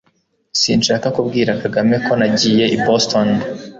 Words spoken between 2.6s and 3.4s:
i Boston